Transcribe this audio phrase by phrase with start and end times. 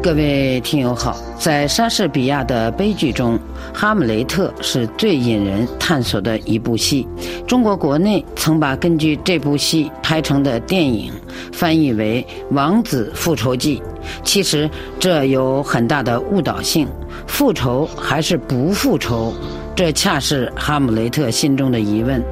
[0.00, 3.34] 各位听友好，在莎士比亚的悲剧中，
[3.74, 7.06] 《哈姆雷特》是最引人探索的一部戏。
[7.48, 11.12] 中国国内曾把根据这部戏拍成的电影
[11.52, 12.24] 翻译为
[12.54, 13.78] 《王子复仇记》，
[14.22, 16.86] 其实这有很大的误导性。
[17.26, 19.34] 复仇还是不复仇？
[19.74, 22.22] 这恰是哈姆雷特心中的疑问。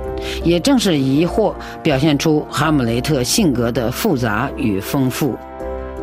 [0.44, 5.36] 也正是疑惑，表现出哈姆雷特性格的复杂与丰富。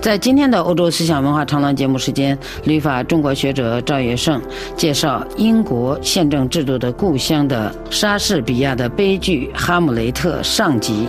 [0.03, 4.41] 在今天的欧洲思想文化长廊节目时间，旅法中国学者赵月胜
[4.75, 11.07] 介绍英国宪政制度的故乡的莎士比亚的悲剧《哈姆雷特》上集。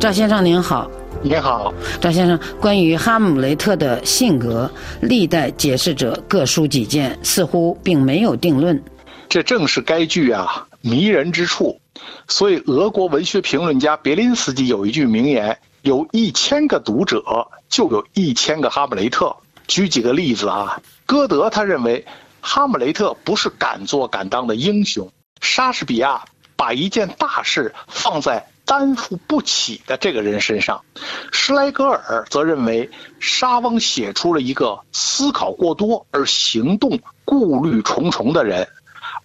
[0.00, 0.90] 赵先生您好，
[1.22, 2.36] 您好，赵先生。
[2.60, 4.68] 关于哈姆雷特的性格，
[5.00, 8.82] 历代解释者各抒己见，似乎并没有定论。
[9.28, 10.66] 这正是该剧啊。
[10.82, 11.80] 迷人之处，
[12.28, 17.22] 所以俄国文学评论家别林斯基有一句名言：“有一千个读者，
[17.68, 19.34] 就有一千个哈姆雷特。”
[19.68, 22.04] 举几个例子啊，歌德他认为
[22.40, 26.24] 哈姆雷特不是敢做敢当的英雄，莎士比亚
[26.56, 30.82] 把一件大事放在担负不起的这个人身上，
[31.30, 38.66] 施莱格尔则认为莎翁写出了一个思考过多而行动顾虑重重的人。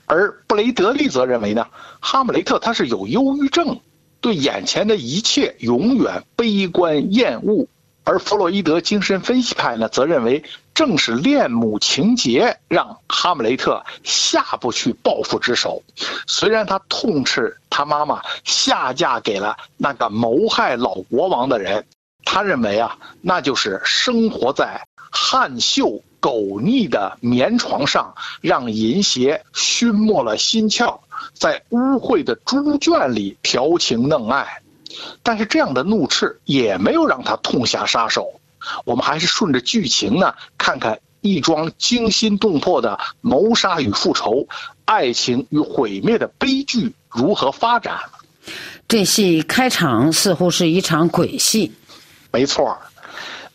[0.08, 1.68] 而布雷德利则认为呢，
[2.00, 3.82] 哈姆雷特他是有忧郁症，
[4.22, 7.68] 对眼前的一切永远悲观厌恶。
[8.06, 10.42] 而弗洛伊德精神分析派呢，则认为
[10.74, 15.84] 正是恋母情节让哈姆雷特下不去报复之手。
[16.26, 21.86] 虽然他痛斥他妈妈下嫁给了那个谋害老国王的人，
[22.24, 26.02] 他认为啊，那就是生活在汉秀。
[26.20, 31.00] 狗腻的棉床上，让淫邪熏没了心窍，
[31.34, 34.62] 在污秽的猪圈里调情弄爱，
[35.22, 38.40] 但是这样的怒斥也没有让他痛下杀手。
[38.84, 44.48] 我们还是顺着剧情呢，看看一桩惊心动魄的谋杀与复仇、
[44.86, 48.00] 爱情与毁灭的悲剧如何发展。
[48.88, 51.72] 这戏开场似乎是一场鬼戏，
[52.32, 52.78] 没错。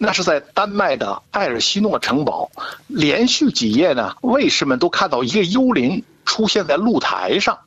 [0.04, 2.50] 那是在丹麦的艾尔西诺城堡，
[2.88, 7.60] 连续几夜呢，卫士们都看到一个幽灵出现在露台上，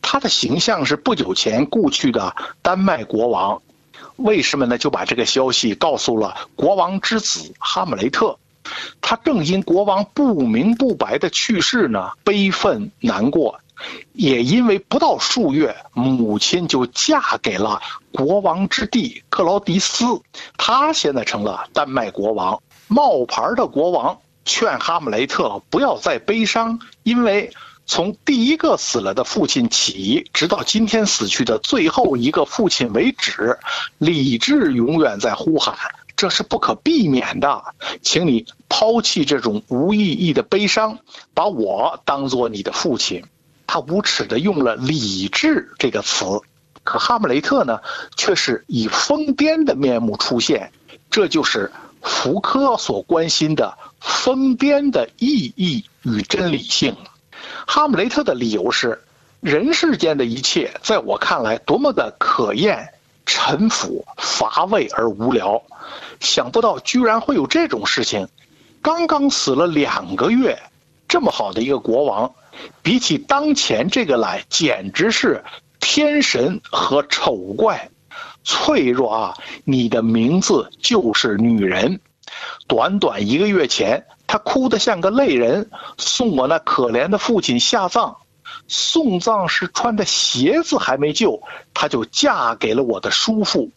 [0.00, 3.60] 他的形象是不久前故去的丹麦国王。
[4.14, 8.38] 卫士们呢就把这个消息告诉了国王之子哈姆雷特，
[9.00, 13.58] 他正因国王不明不白的去世呢悲愤难过。
[14.12, 17.80] 也因为不到数月，母亲就嫁给了
[18.12, 20.04] 国王之弟克劳迪斯，
[20.56, 22.60] 他现在成了丹麦国王。
[22.88, 27.50] 冒牌的国王劝哈姆雷特不要再悲伤，因为
[27.86, 33.58] 从第一个死了的父亲起，直到今天死去的最后一个父亲为止，
[33.98, 35.74] 理智永远在呼喊，
[36.16, 37.64] 这是不可避免的。
[38.02, 40.98] 请你抛弃这种无意义的悲伤，
[41.34, 43.24] 把我当做你的父亲。
[43.72, 46.26] 他无耻的用了“理智”这个词，
[46.84, 47.80] 可哈姆雷特呢，
[48.18, 50.72] 却是以疯癫的面目出现。
[51.10, 51.72] 这就是
[52.02, 56.94] 福柯所关心的疯癫的意义与真理性。
[57.66, 59.02] 哈姆雷特的理由是：
[59.40, 62.92] 人世间的一切，在我看来，多么的可厌、
[63.24, 65.62] 沉腐、乏味而无聊。
[66.20, 68.28] 想不到居然会有这种事情。
[68.82, 70.62] 刚刚死了两个月，
[71.08, 72.34] 这么好的一个国王。
[72.82, 75.44] 比起当前这个来，简直是
[75.80, 77.90] 天神和丑怪。
[78.44, 82.00] 脆弱啊，你的名字就是女人。
[82.66, 88.16] 短短一个月前，她哭得像个泪人，送我那可怜的父亲下葬。
[88.66, 91.40] 送葬时穿的鞋子还没旧，
[91.72, 93.70] 她就嫁给了我的叔父。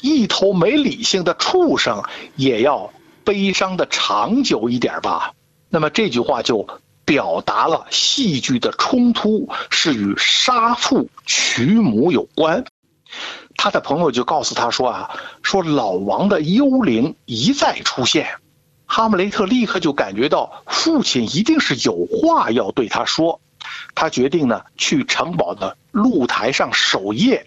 [0.00, 2.02] 一头没理性的畜生，
[2.36, 2.92] 也要
[3.24, 5.32] 悲伤的长久一点吧。
[5.68, 6.68] 那么这句话就。
[7.06, 12.64] 表达了戏剧的冲突是与杀父娶母有关，
[13.56, 15.10] 他的朋友就告诉他说啊，
[15.42, 18.28] 说老王的幽灵一再出现，
[18.86, 23.40] 哈姆雷特立刻就感觉到父亲一定是有话要对他说，
[23.94, 27.46] 他决定呢去城堡的露台上守夜，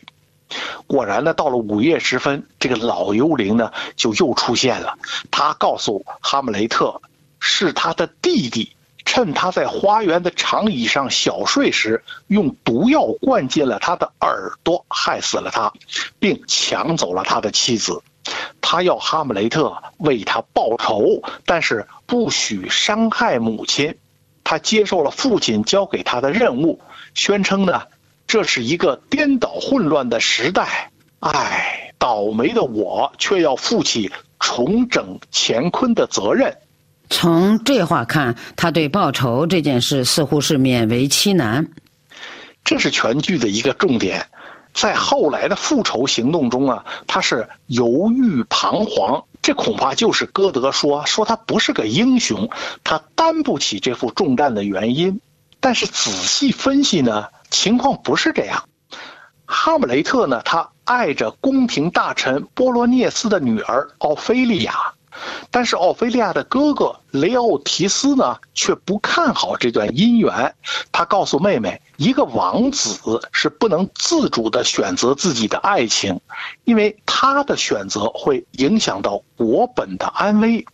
[0.88, 4.98] 果然呢到了午夜时分，这个老幽灵呢就又出现了，
[5.30, 7.02] 他告诉哈姆雷特，
[7.42, 8.72] 是他的弟弟。
[9.12, 15.74] 趁他在花园的长椅上小睡时，用毒药灌进了他的耳朵，害死了他，
[16.20, 18.04] 并抢走了他的妻子。
[18.62, 23.98] 他要哈姆雷特为他报仇，但是不许伤害母亲。
[24.44, 26.80] 他接受了父亲交给他的任务，
[27.16, 27.82] 宣称呢，
[28.28, 30.92] 这是一个颠倒混乱的时代。
[31.22, 36.56] 唉，倒霉的我却要负起重整乾坤的责任。
[37.10, 41.68] 从这话看，他对报仇这件事似乎是勉为其难。
[42.64, 44.28] 这是全剧的一个重点。
[44.72, 52.48] 在后来的复仇行动中啊，他是犹豫彷徨，这恐怕就是歌德说说他不是个英雄，
[52.84, 55.20] 他担不起这副重担的原因。
[55.60, 58.64] 但是仔细分析呢，情况不是这样。
[59.46, 64.94] 哈姆雷特呢，他爱着宫廷大臣波罗涅斯的女儿奥菲利亚。
[65.52, 70.54] 但是奥菲利亚的哥哥雷奥提斯呢，却不看好这段姻缘。
[70.92, 76.20] 他告诉妹妹，一个王子是不能自主地选择自己的爱情，
[76.64, 80.66] 因为他的选择会影响到国本的安危。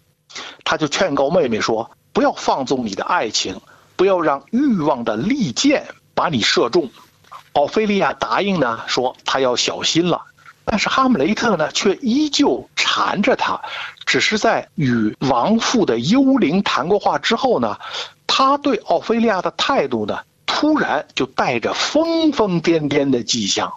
[0.64, 3.60] 他就劝告妹妹说：“不要放纵你的爱情，
[3.96, 6.90] 不要让欲望的利剑把你射中。”
[7.54, 10.22] 奥菲利亚答应呢，说他要小心了。
[10.66, 13.62] 但是哈姆雷特呢，却依旧缠着他，
[14.06, 17.78] 只是在与亡父的幽灵谈过话之后呢，
[18.28, 23.74] 他对奥菲利亚的态度呢，突然就带着疯疯癫癫的迹象。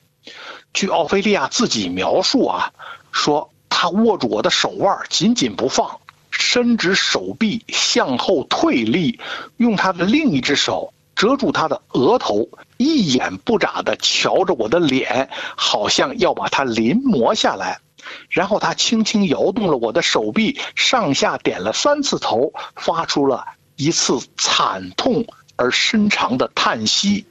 [0.74, 2.72] 据奥菲利亚自己描述啊，
[3.10, 5.98] 说他握住我的手腕紧紧不放，
[6.30, 9.18] 伸直手臂向后退立，
[9.56, 10.92] 用他的另一只手。
[11.16, 17.80] 遮住他的额头，一眼不眨地瞧着我的脸，好像要把他临摹下来。
[18.28, 23.44] 然后他轻轻摇动了我的手臂，上下点了三次头，发出了
[23.76, 27.26] 一次惨痛而深长的叹息。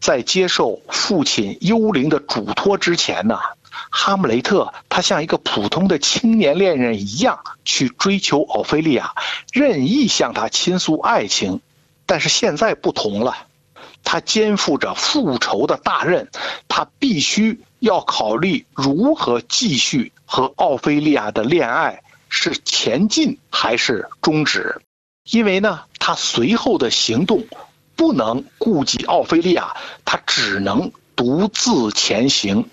[0.00, 3.38] 在接受父亲幽灵的嘱托之前呢，
[3.90, 9.12] 哈姆雷特他像一个普通的青年恋人一样去追求奥菲利亚，
[9.52, 11.60] 任意向她倾诉爱情。
[12.04, 13.46] 但是现在不同了，
[14.02, 16.28] 他肩负着复仇的大任，
[16.66, 24.80] 他必须要考虑如何继续和奥菲利亚的恋爱，是前进还是终止？
[25.24, 27.44] 因为呢，他随后的行动
[27.96, 32.64] 不能顾及奥菲利亚，他只能独自前行。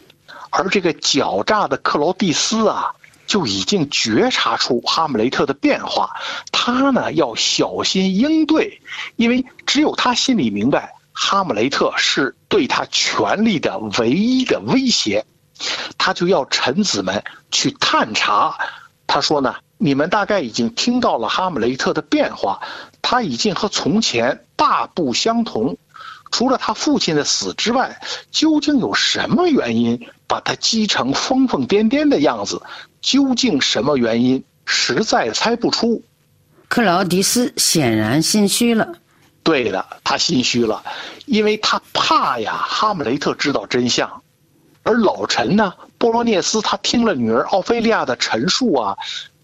[0.51, 2.93] 而这个狡诈的克劳蒂斯啊。
[3.29, 6.09] 就已经觉察出哈姆雷特的变化，
[6.51, 8.81] 他呢要小心应对，
[9.17, 15.25] 因为只有他心里明白哈姆雷特是对他权力的唯一的威胁，
[15.97, 17.21] 他就要臣子们
[17.51, 18.57] 去探查。
[19.05, 22.61] 他说呢，你们大概已经听到了哈姆雷特的变化，
[23.01, 25.77] 他已经和从前大不相同。
[26.31, 28.01] 除了他父亲的死之外，
[28.31, 32.61] 究竟有什么原因把他激成疯疯癫癫的样子？
[33.01, 34.41] 究竟什么原因？
[34.65, 36.01] 实在猜不出。
[36.69, 38.87] 克劳迪斯显然心虚了。
[39.49, 40.83] 对的，他心虚了，
[41.25, 44.21] 因为他怕呀，哈姆雷特知道真相。
[44.83, 48.95] 而老臣呢，波罗涅斯，他听了女儿奥菲利亚的陈述啊。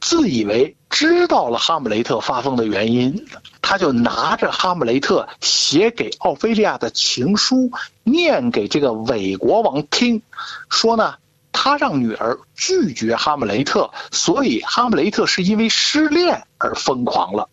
[0.02, 3.26] 自以为知道了哈姆雷特发疯的原因，
[3.64, 7.72] 他就拿着哈姆雷特写给奥菲利亚的情书
[8.04, 10.22] 念给这个伪国王听，
[10.70, 11.16] 说呢，
[11.52, 17.50] 他让女儿拒绝哈姆雷特，所以哈姆雷特是因为失恋而疯狂了。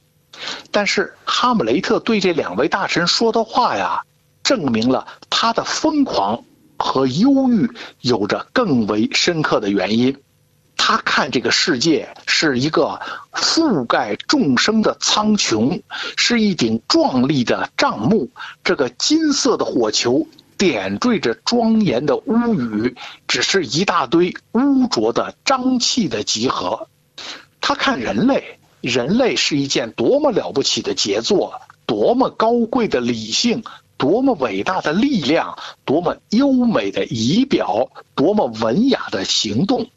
[0.71, 4.03] 但是哈姆雷特对这两位大臣说的话呀，
[4.43, 6.45] 证明了他的疯狂
[6.77, 7.71] 和忧郁
[8.01, 10.17] 有着更为深刻的原因。
[10.77, 13.01] 他看这个世界是一个
[13.33, 15.81] 覆盖众生的苍穹，
[16.17, 18.29] 是一顶壮丽的帐幕。
[18.65, 20.27] 这个金色的火球
[20.59, 22.97] 点缀着庄严的屋宇，
[23.29, 26.89] 只是一大堆污浊的瘴气的集合。
[27.61, 33.62] 他看人类，人类是一件多么了不起的杰作，多么高贵的理性，
[33.97, 39.89] 多么伟大的力量，多么优美的仪表，多么文雅的行动。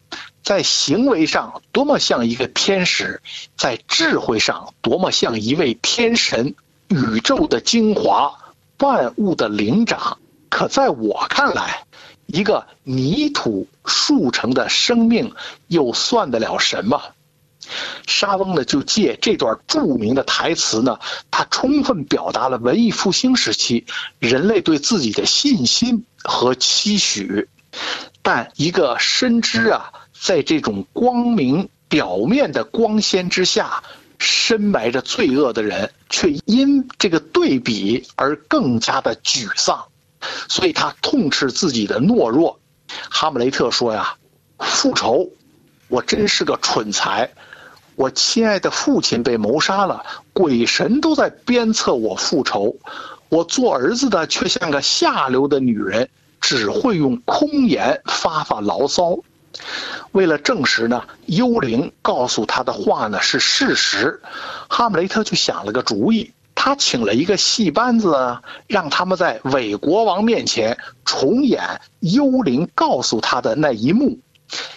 [0.44, 3.24] 在行为上多么像一个天使，
[3.58, 6.54] 在智慧上多么像一位天神，
[6.88, 8.38] 宇宙的精华，
[8.78, 10.20] 万物的灵长。
[10.50, 11.86] 可在我看来，
[12.28, 15.34] 一个泥土铸成的生命
[15.68, 17.02] 又算得了什么？
[18.08, 21.00] 沙翁呢，就借这段著名的台词呢，
[21.32, 23.86] 他充分表达了文艺复兴时期
[24.20, 27.48] 人类对自己的信心和期许。
[28.22, 29.92] 但一个深知啊。
[30.18, 33.84] 在这种光明表面的光鲜之下，
[34.18, 39.86] 深埋着罪恶的人，却因这个对比而更加的沮丧，
[40.50, 42.60] 所以他痛斥自己的懦弱。
[42.88, 44.16] 哈姆雷特说呀
[44.58, 45.30] ：“复仇，
[45.90, 47.30] 我真是个蠢材！
[47.96, 52.76] 我亲爱的父亲被谋杀了，鬼神都在鞭策我复仇，
[53.30, 56.10] 我做儿子的却像个下流的女人，
[56.42, 59.18] 只会用空言发发牢骚。
[60.12, 64.22] 为了证实呢，幽灵告诉他的话呢是事实，
[64.68, 68.38] 哈姆雷特就想了个主意，他请了一个戏班子，
[68.68, 74.20] 让他们在伪国王面前重演幽灵告诉他的那一幕。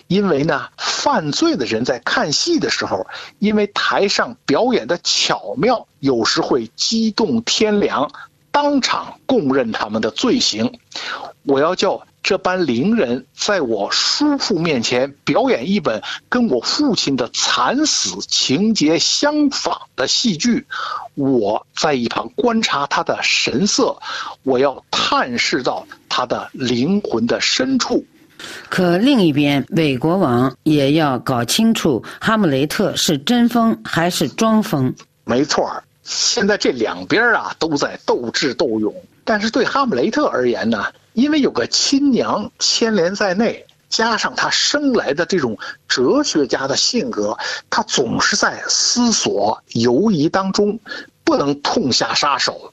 [0.06, 3.06] 因为呢，犯罪的人在看戏的时候，
[3.38, 8.10] 因为台上表演的巧妙，有时会激动天良，
[8.50, 10.78] 当场供认他们的罪行。
[11.42, 12.06] 我要叫。
[12.20, 20.66] 这班伶人在我叔父面前表演一本跟我父亲的惨死情节相仿的戏剧，
[21.14, 23.96] 我在一旁观察他的神色，
[24.42, 28.04] 我要探视到他的灵魂的深处。
[28.68, 34.94] 可另一边，韦国王也要搞清楚哈姆雷特是真疯还是装疯。
[35.24, 35.70] 没错
[36.02, 40.86] 现在这两边啊都在斗智斗勇，但是对哈姆雷特而言呢？
[41.12, 47.36] 因为有个亲娘牵连在内，加上他生来的这种哲学家的性格，
[47.68, 50.78] 他总是在思索犹疑当中，
[51.24, 52.72] 不能痛下杀手。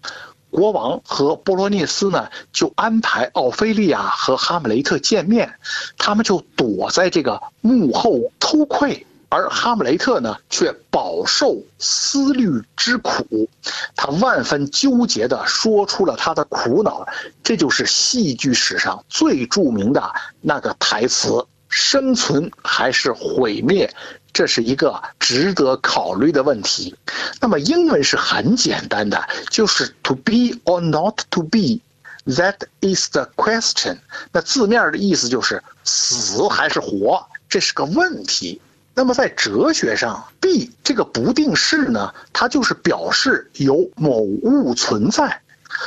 [0.56, 5.54] 国王和波罗涅斯呢，就安排奥菲利亚和哈姆雷特见面，
[5.98, 9.06] 他们就躲在这个幕后偷窥。
[9.28, 13.50] 而哈姆雷特呢，却饱受思虑之苦，
[13.98, 17.06] 他万分纠结地说出了他的苦恼，
[17.44, 20.02] 这就是戏剧史上最著名的
[20.40, 23.94] 那个台词：“生存还是毁灭？”
[24.36, 26.94] 这是一个值得考虑的问题。
[27.40, 33.98] 那么英文是很简单的，就是 “to be or not to be”，that is the question。
[34.34, 38.62] 那字面的意思就是死还是活，这是个问题。
[38.94, 45.42] 那么在哲学上，be 这个不定式呢，它就是表示有某物存在，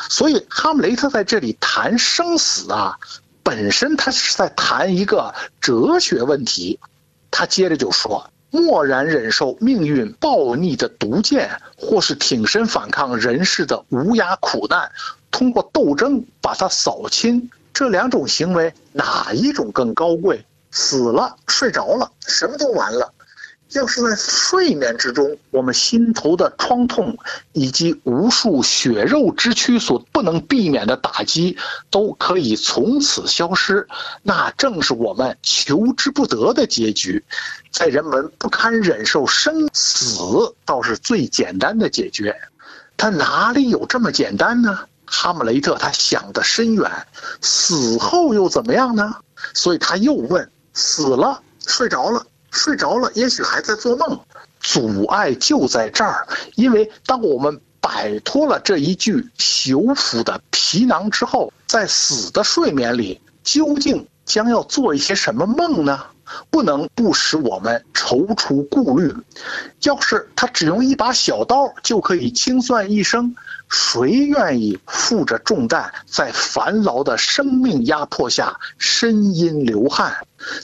[0.09, 2.97] 所以哈姆雷特在这里谈生死啊，
[3.43, 6.81] 本身他是在谈一个哲学问题。
[7.31, 14.91] 他接着就说：默然忍受命运暴逆的毒箭，或是挺身反抗人世的无涯苦难，
[15.31, 20.45] 通过斗争把它扫清，这两种行为哪一种更高贵？
[20.71, 23.13] 死了，睡着了，什么都完了。
[23.73, 27.17] 要是在睡眠之中，我们心头的创痛
[27.53, 31.57] 以及无数血肉之躯所不能避免的打击，
[31.91, 33.87] 都可以从此消失。
[34.23, 37.23] 那正是我们求之不得的结局。
[37.71, 40.19] 在人们不堪忍受生死，
[40.65, 42.35] 倒是最简单的解决。
[42.97, 44.81] 他哪里有这么简单呢？
[45.05, 46.91] 哈姆雷特他想得深远，
[47.41, 49.17] 死后又怎么样呢？
[49.53, 50.51] 所以他又问。
[50.75, 54.19] 死了，睡着了，睡着了，也许还在做梦。
[54.61, 56.27] 阻碍就在这儿，
[56.57, 66.05] 因为当我们摆脱了这一具朽腐的皮囊之后，在死的睡眠里，究竟将要做一些什么梦呢？
[66.51, 69.15] 不能不使我们踌躇顾虑。
[69.85, 73.35] 要是他只用一把小刀就可以清算一生，
[73.69, 80.17] 谁愿意负着重担，在繁劳的生命压迫下呻吟流汗？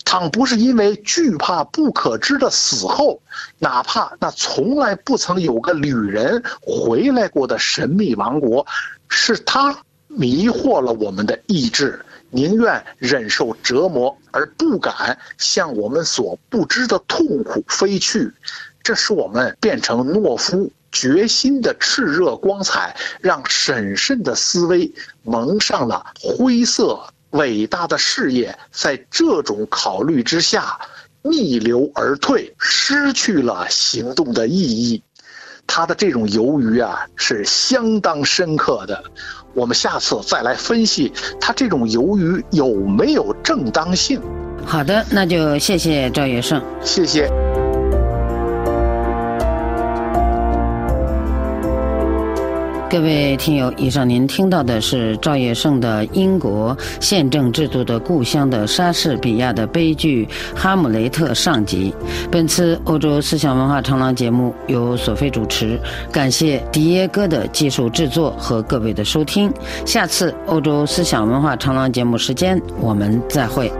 [0.04, 3.20] 倘不是因为惧怕不可知的死后，
[3.58, 8.66] 哪怕那从来不曾有个旅人回来过的神秘王国，
[9.08, 12.04] 是他迷惑了我们的意志。
[12.30, 18.32] 宁愿忍受折磨，而不敢向我们所不知的痛苦飞去，
[18.82, 20.72] 这使我们变成懦夫。
[20.94, 24.90] 决心的炽热光彩，让审慎的思维
[25.24, 26.98] 蒙上了灰色。
[27.30, 30.78] 伟大的事业在这种考虑之下
[31.20, 35.02] 逆流而退，失去了行动的意义。
[35.66, 39.02] 他的这种犹豫啊，是相当深刻的。
[39.52, 44.20] 我们下次再来分析他这种犹豫有没有正当性。
[44.64, 47.28] 好的，那就谢谢赵月胜，谢谢。
[52.94, 60.24] 各位听友，以上您听到的是赵业胜的英国宪政制度的故乡的莎士比亚的悲剧
[60.56, 61.92] 《哈姆雷特》上集。
[62.30, 65.76] 本次欧洲思想文化长廊节目由索菲主持，
[66.12, 69.52] 感谢迪耶哥的技术制作和各位的收听。
[69.84, 73.72] 下次欧洲思想文化长廊节目时间，我们再会。